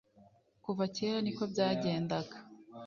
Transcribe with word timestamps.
Kuva 0.63 0.83
kera 0.95 1.17
niko 1.21 1.43
byagendaga. 1.51 2.35